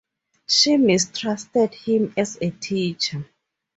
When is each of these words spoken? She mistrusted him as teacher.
She 0.47 0.77
mistrusted 0.77 1.75
him 1.75 2.11
as 2.17 2.39
teacher. 2.59 3.23